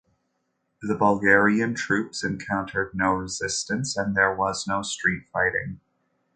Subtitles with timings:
[0.81, 5.79] The Bulgarian troops encountered no resistance and there was no street fighting.